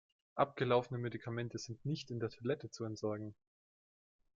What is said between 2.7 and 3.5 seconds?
zu entsorgen.